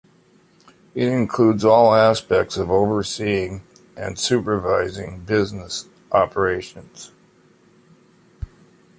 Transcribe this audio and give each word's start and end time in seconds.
It 0.95 1.09
includes 1.09 1.63
all 1.63 1.93
aspects 1.93 2.57
of 2.57 2.71
overseeing 2.71 3.61
and 3.95 4.17
supervising 4.17 5.19
business 5.25 5.85
operations. 6.11 7.11